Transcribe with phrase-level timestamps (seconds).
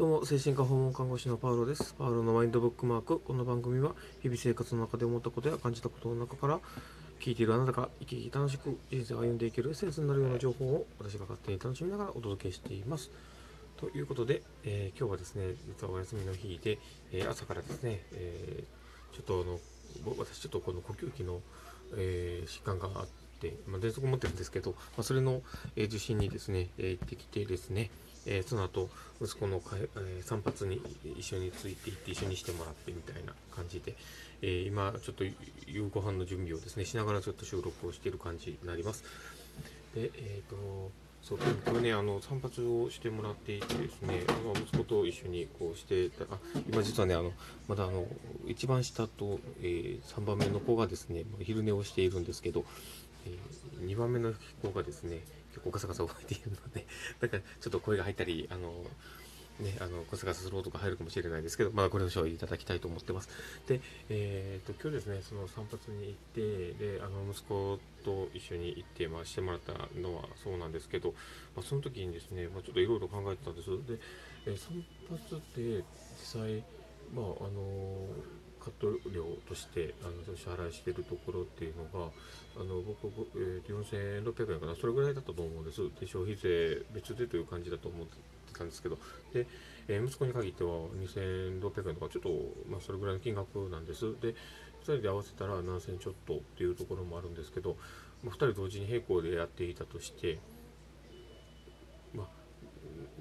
[0.00, 1.94] どうも、精神科訪問看護師のパウロです。
[1.98, 3.20] パウロのマインドブックマーク。
[3.20, 6.58] この番組は、日々生活の中で思ったことや感じたことの中から、
[7.20, 13.10] 聞いているあなたが生き生き楽しく人生を歩んでいけるエッセンスになるような情報を私が勝手に楽しみながらお届けしています。
[13.76, 16.78] ということで、えー今日はですね、実はお休みの日で、
[17.12, 21.42] えー朝からですね、えーちょっとあの、私ちょっとこの呼吸器の、
[21.98, 23.06] え疾患があっ
[23.38, 25.42] て、まあ、喘息持ってるんですけど、まあ、それの、
[25.76, 27.90] え受診にですね、え行ってきてですね、
[28.26, 28.88] えーその後
[29.22, 30.80] 息子のかえー散髪に
[31.18, 33.96] 一緒について行って一緒にしてもらってみたいな感じで、
[34.42, 35.24] えー今ちょっと
[35.66, 39.04] 夕ご飯の準備をですねしながらちょっと収録をしている感じになります。
[39.94, 40.90] でえっ、と
[41.22, 47.32] そう今日ねあの散髪をしてもらっていてですね息子と一緒にこうしてたあ今実はねあの
[47.68, 48.06] まだあの
[48.46, 52.64] 一番下と、え3番目の子がですね昼寝をしているんですけど、
[53.26, 53.36] え
[53.84, 56.86] 2番目の子がですね結構ガサガサ動いているので
[57.20, 58.84] だかちょっと声が入ったりあの
[59.60, 63.28] ね、あのガサガサする音が入るかもしれないですけど、まだご了承いただきたいと思ってます。
[63.68, 66.18] で、えー、と今日ですね、その散髪に行っ
[66.72, 71.12] て、で、あの息子と一緒に行って、まあ、してもらったのはそうなんですけど、
[71.54, 73.68] まあ、その時にですね、まあ、ちょっといろいろ考えてたんです。
[73.86, 74.00] で、
[74.46, 75.84] えー散髪って
[76.18, 76.64] 実際、
[77.14, 78.08] まあ、あの
[78.60, 82.10] カット料としてあの支払いしているところっていうのが
[82.56, 84.76] あの僕、えー、4600円かな。
[84.76, 85.80] それぐらいだったと思うんです。
[86.00, 88.16] で消費税別でという感じだと思って
[88.56, 88.98] たんですけど。
[89.32, 89.46] で、
[89.88, 92.28] えー息子に限っては2600円とかちょっと、
[92.70, 94.14] まあ、それぐらいの金額なんです。
[94.20, 94.34] で
[94.80, 97.76] 2人で合わせたら7000ちょっとっていうところもあるんですけど、
[98.24, 100.38] まあ、2人同時に並行でやっていたとして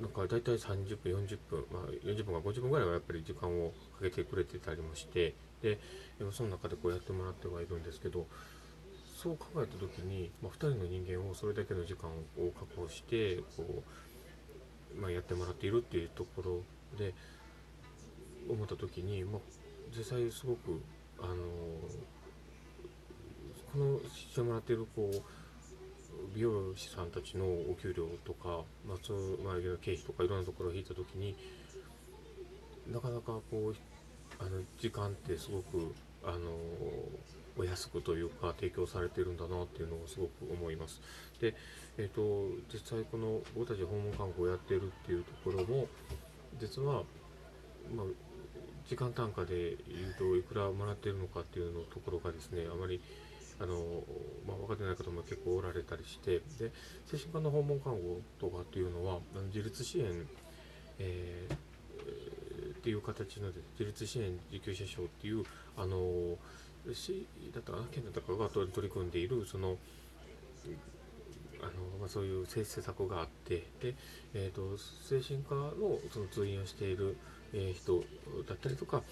[0.00, 5.78] なんか大体30分、40分、まあ、40分か50分ぐらいはやっぱり時間をかけてくれてたりもして、で、
[6.32, 8.26] その中でこうやってもらってはいるんですけど、
[9.16, 13.82] そう考えたときに、まあ、2人の人間をそれだけの時間を確保して、こ
[14.96, 16.62] う、まあ、やってもらっているっていうところ
[16.98, 17.14] で、
[18.48, 19.40] 思ったときに、まあ、
[19.96, 20.80] 実際すごく、
[21.18, 21.34] あの
[23.72, 25.22] このしてもらっているこう
[26.34, 31.34] 美容師さんたちのお給料とか、まあそうまあ、いろいろ経費とかいろんなところを引いたときに
[32.92, 33.74] なかなかこう
[34.38, 35.94] あの時間ってすごく
[36.24, 36.50] あの
[37.58, 41.00] お安くというか提供されてるんだなっていうのをすごく思います。
[41.40, 41.54] で、
[41.96, 45.88] えっと実際この僕たち訪問看護をやってるっていうところも
[46.60, 47.02] 実は、
[47.94, 48.06] まあ、
[48.88, 53.00] 時間単価で言うといくらもらってるのかっていうのところがですねあまり
[53.60, 54.02] あの、
[54.46, 56.72] まあ、分かってない方も結構おられたりしてで
[57.06, 60.06] 精神科の訪問看護とかっていうのは自立支援、
[60.98, 61.56] えー
[62.06, 65.44] えっていう形ので自立支援受給者証っていう
[65.76, 66.36] あの
[66.92, 69.76] 市だったかな県だったかが取り組んでいるその
[71.60, 73.94] あの、まあ、そういう施策があってで、
[74.34, 77.16] えー、と精神科のその通院をしている、
[77.52, 78.04] えー人
[78.48, 79.02] だったりとか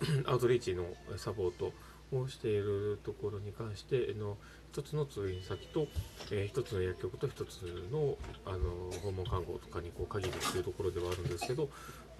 [0.26, 0.84] アウトリーチの
[1.16, 1.72] サポート
[2.12, 4.36] をしているところに関してあの
[4.72, 5.86] 一つの通院先と、
[6.30, 11.70] えー一つの薬局と一つのあの訪問看護とかにこう限るっていうところではあるんですけど、ま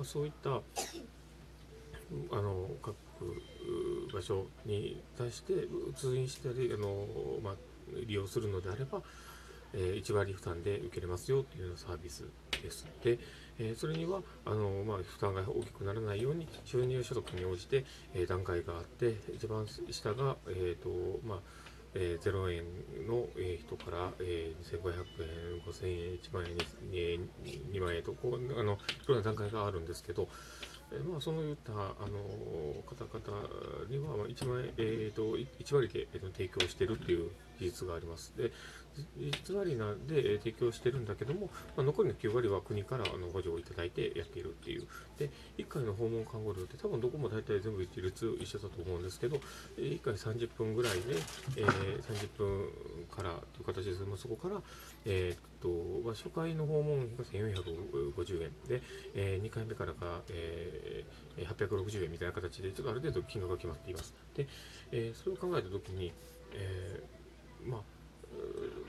[0.03, 2.95] あ、そういったあの各
[4.13, 5.53] 場所に対して
[5.97, 7.07] 通院したりあの、
[7.43, 7.55] まあ、
[8.07, 9.03] 利用するのであれば、
[9.75, 12.25] えー1割負担で受けれますよっていうサービス
[12.63, 12.87] です。
[13.03, 13.19] で、
[13.59, 17.85] えーそれにはあの、まあ、負担が大きくならないように収入所得に応じて、
[18.15, 21.39] えー段階があって一番下が、えーとまあ
[21.95, 26.63] えー0円の、え人から、えー2500円、5000円、1万円に、
[26.93, 28.77] えー2万円とこうあのい
[29.09, 30.29] ろんな段階があるんですけど、
[30.93, 38.35] えーまあ、そのいった、あの方々には、まあ、1万円、えー、と1割で、えーと提供しているっていう事実があります。
[38.37, 38.53] で
[39.19, 44.87] 1割なんで、え提供してるんだけども、まあ、残りの9割は国からあの補助をいただいてやっているっていう。
[45.19, 49.41] で、1回の訪問看護料って多分どこも大体全部一律一緒だと思うんですけど、
[49.77, 51.17] 1回30分ぐらいで、
[51.57, 52.69] えー30分
[53.15, 54.61] からという形ですまあ、そこから、
[55.05, 55.69] えーっと
[56.05, 58.83] まあ、初回の訪問が1450円で、
[59.15, 64.15] え2回目からが、えー860円みたいな形で、ちょっとある程度金額が決まっています。
[64.35, 64.47] で、
[64.93, 66.13] えそれを考えたときに、
[66.55, 67.03] え
[67.67, 67.83] まあ、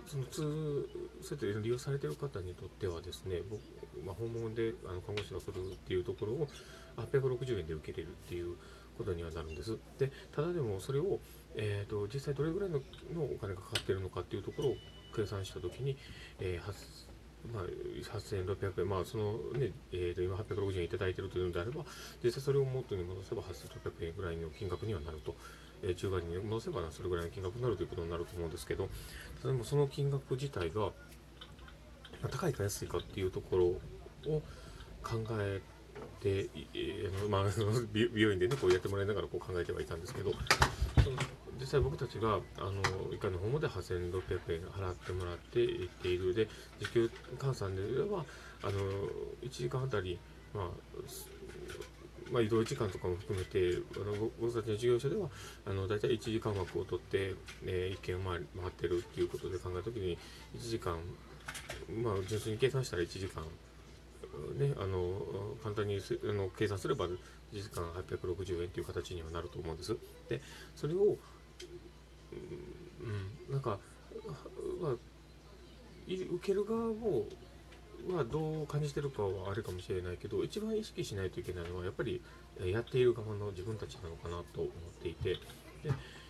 [0.07, 0.87] その通
[1.21, 3.61] そうやって利用されている方にとってはですね、僕
[4.05, 6.47] まあ、訪問であの看護師が来るっていうところを
[6.97, 8.55] 860円で受けれるっていう
[8.97, 9.77] ことにはなるんです。
[9.99, 11.19] で、ただでもそれを、
[11.55, 12.79] えー、と実際どれぐらいの
[13.13, 14.75] のお金がかかっているのかっていうところを
[15.15, 15.97] 計算したときに、
[16.39, 17.07] えー
[17.53, 21.83] まあ、8600円、まあそのねえー、と今860円いただいているというのであれば、
[22.23, 25.35] 実際それを元に戻せば8600円ぐらいの金額にはなると、
[25.83, 28.89] えー、10割に戻せばそれぐらいの金額になるということになると思うんですけど、
[29.41, 30.91] ただでもその金額自体が、ま
[32.23, 34.41] あ高いか安いかっていうところを
[35.03, 35.61] 考え
[36.21, 37.43] で、えー、まあ、
[37.93, 40.31] 美容院でねこうやってもらいながらこう考えてはいたんですけど
[41.03, 41.17] その
[41.59, 42.81] 実際僕たちがあの
[43.11, 46.47] 以下の方まで8600円払ってもらっていっているで
[46.79, 47.81] 時給換算で
[48.11, 48.25] は
[48.61, 48.79] あの
[49.41, 50.19] 1時間あたり、
[50.53, 50.69] まあ
[52.31, 55.29] まあ、移動時間とかも含めてあの僕たちの事業所では
[55.65, 57.35] あの大体1時間枠を取って、
[57.65, 60.17] えー、一軒を回回ってるっていうことで考えた時に
[60.57, 60.97] 1時間
[62.03, 63.43] まあ純粋に計算したら1時間
[64.57, 65.21] ね、あの
[65.63, 67.17] 簡単にあの計算すれば1
[67.53, 69.95] 時間860円という形にはなると思うんです。
[70.29, 70.41] で
[70.75, 71.17] それを、
[73.01, 73.79] うん、なんか、
[74.81, 74.95] まあ、
[76.07, 77.25] 受ける側も、
[78.09, 82.21] まあ、どう感じてるかはあれかもしれないけど一番意識しないといけないのはやっぱり
[82.63, 84.69] やっている側の自分たちなのかなと思っ
[85.01, 85.37] ていて。
[85.83, 85.89] で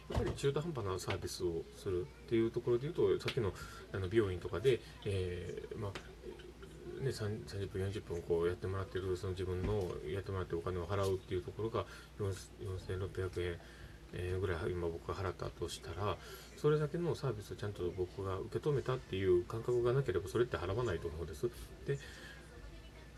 [0.09, 3.51] やっぱり中途半端なサービスをするっていうところで言うとさっきの
[3.91, 11.85] あの美容院とかで、えー、まあ、ね、30分40分こうやってもらってるその自分のやってもらってお金を払うっていうところが
[12.19, 13.59] 4600円、
[14.13, 16.17] え、ぐらい今僕が払ったとしたら
[16.57, 21.49] それだけのサービスをちゃんと僕が受け止めたっていう感覚がなければそれって払わないと思うんです。
[21.85, 21.95] で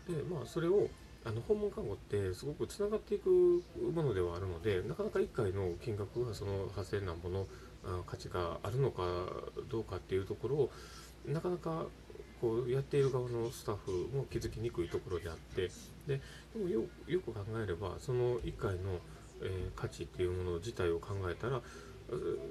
[0.08, 0.88] でまあそれを
[1.24, 3.62] あの訪問看護ってすごくつながっていく
[3.94, 7.46] ものではあるのでなかなか1回の金額がその8000何本の
[8.06, 9.02] 価値があるのか
[9.70, 10.70] どうかっていうところを
[11.26, 11.86] なかなか
[12.40, 15.70] こうやっている側のスタッフも気づきにくいところであって
[16.06, 16.20] で
[16.54, 16.84] でもよ
[17.20, 18.98] く考えればその1回の、
[19.42, 21.60] えー、価値っていうもの自体を考えたら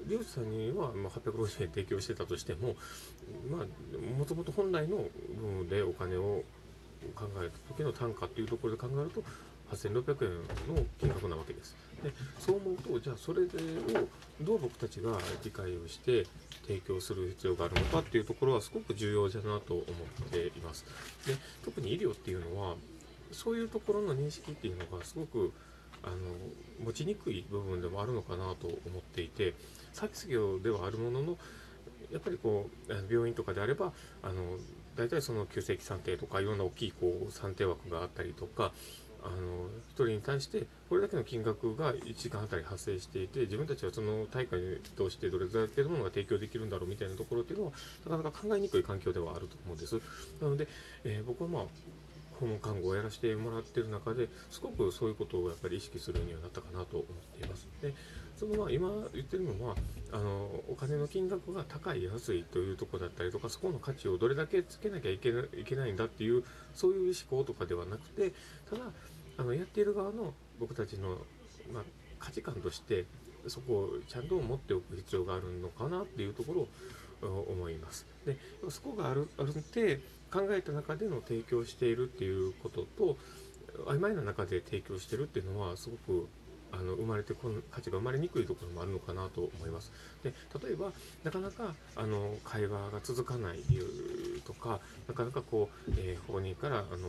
[0.08, 2.74] 漁師さんには850円提供してたとしても
[3.50, 5.04] まあもともと本来の部
[5.58, 6.42] 分でお金を
[7.14, 9.22] 考えた時の単価っていうところで考えると
[9.70, 11.76] 8600円の金額なわけです。
[12.02, 13.46] でそう思うとじゃあそれを
[14.40, 16.26] どう僕たちが理解をして
[16.66, 20.84] 提供する必要があるのかっていうところはすごく重要だなと思っています。
[21.26, 22.76] で特に医療っていうのは
[23.32, 25.52] そういうところの認識っていうのがすごく
[26.02, 26.16] あの
[26.84, 29.54] 持ちにくい部分でもあるのかなと思っていて
[29.92, 31.38] サービス業ではあるものの
[32.12, 33.92] やっぱりこう病院とかであれば
[34.22, 34.56] あの
[34.96, 38.72] 大体その急性期算定とかいろんな大きいこう算定枠があったりとか
[39.22, 44.60] あの1人に対してこれだけの金額が1時間あたり発生していて自分たちはその大会
[44.96, 47.72] としてどれだけのものが提供できるんだろうみたいなところっていうのは
[48.04, 50.00] なかなか考えにくい環境ではあると思うんです。
[50.40, 50.68] なので、
[51.04, 51.64] えー、僕はまあ
[52.40, 57.68] 訪問看護をやらせてもらってる中ですごくそういうことをやっぱり意識するようにはなったかなと思っています。
[57.82, 57.94] で
[58.36, 59.76] そのまあ今言ってるのは
[60.12, 66.42] あのお金の金額が高い安いというとこだったりとかそこの価値をどれだけつけなきゃいけないけないんだっていう
[66.74, 68.32] そういう思考とかではなくて
[68.70, 68.84] ただ
[69.36, 71.18] あのやっている側の僕たちの、
[71.72, 71.82] まあ、
[72.18, 73.04] 価値観として
[73.46, 76.68] そこをちゃんと持っておく必要があるのかなっていうとこ
[77.22, 78.06] ろを思います。
[78.24, 78.36] で
[78.68, 83.16] そこがあるあるって考えた中での提供しているっていうことと
[83.86, 86.28] 曖昧な中で提供してるっていうのはすごく
[86.72, 89.92] あの生まれてこの価値が生まれにくいところもあるのかなと思います。
[90.22, 90.32] で
[90.62, 90.92] 例えば
[91.24, 97.08] なかなかあの会話が続かない理由とかなかなかこう、えー、法人からあの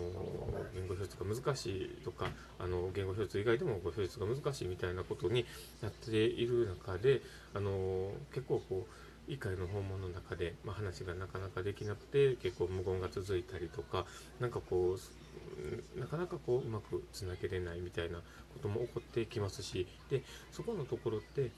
[0.74, 2.28] 言語表出が難しいとか
[2.60, 5.46] あの言語表出以外でも語表出が難しいみたいなことに
[5.82, 7.22] なっている中で
[7.54, 14.06] あの結構こう1回の訪問の中で、まあ、話がなかなかできなくて結構無言が続いたりとか
[14.40, 18.24] 何かこうなかなかこううまくつなげれないみたいなこ
[18.62, 21.52] とも起こってきますしでそこのところって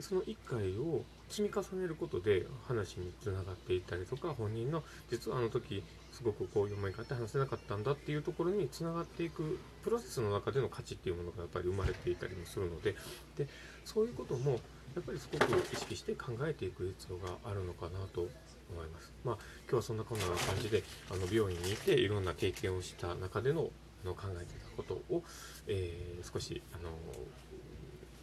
[0.00, 12.94] その1回を積み重ねることで話につながっていったりとか本人の実はあの時すごくこういう思い方話せなかったんだっていうところにつながっていくプロセスの中での価値っていうものがやっぱり生まれていたりもするので
[13.36, 13.46] で
[13.84, 14.60] そういうことも
[14.94, 18.28] やっぱりすごく意識して考えていく必要があるのかなと
[18.70, 19.12] 思います。
[19.24, 23.70] まあ、今日はそんなこんな感じであの病院にいていろんな経験をした中での
[24.04, 25.24] あの考えていたことを、
[25.66, 26.90] えー、少しあの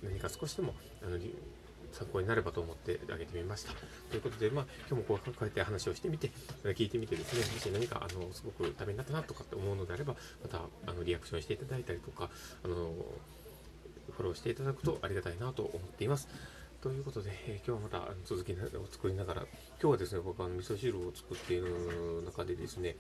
[0.04, 1.18] 何か少しでもあの
[1.92, 3.74] 参考になればと思ってあげてみました。
[4.10, 6.32] ということで、まあ、今日もこうやって話をしてみて、
[6.64, 12.30] 聞いてみてですね、もし何かあのすごくためになったなとかって思うのであれば、またあのリアクションしていただいたりとか、
[12.64, 12.94] あの
[14.12, 16.28] フォローしていただくとありがたいなと思っています。
[16.82, 18.56] ということで、えー、今日はまた続きを
[18.92, 19.42] 作りながら、
[19.82, 22.96] 今日はですね、僕は味噌汁を作っている中でですね、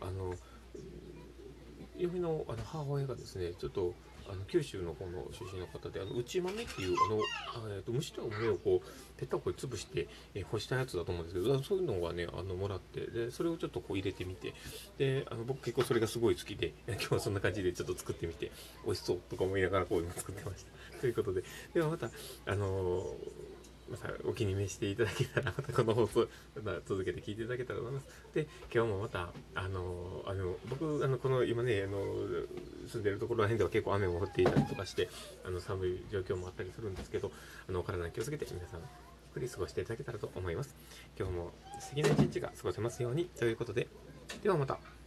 [0.00, 0.34] あの、
[1.96, 3.94] 嫁のあの母親がですね、ちょっと
[4.28, 14.54] あの九州の方の出身の方で、あの内豆っていうあの、えーと、虫と豆をこうペッタコに潰して、えー、干したやつだと思うんですけど、そういうのがね、あのもらって、でそれをちょっとこう入れてみて、
[14.98, 18.50] であの僕結構それがすごい好きで、 今日はそんな感じでちょっと作ってみて、
[18.84, 20.98] 美味しそうとか思いながらこういうの作ってました。
[21.00, 21.42] ということで、
[21.74, 22.10] ではまた、
[22.46, 23.57] あのー
[23.90, 26.28] またお気に召していただけたら、またこの放送、
[26.62, 28.06] また続けて聞いていただけたらと思います。
[28.34, 31.98] で、今日もまた、あの、あの、僕、あの、この今ね、あの、
[32.86, 35.08] 住んでるところら辺では結構雨も降っていたりとかして、
[35.44, 37.30] あの、寒い状況もあったりするんですけど、
[37.68, 38.88] あの、お体に気をつけて皆さん、ゆっ
[39.34, 40.74] くり過ごしていただけたらと思います。
[41.18, 43.88] 今日も素敵な一日が過ごせますようにということで、
[44.42, 44.97] ではまた。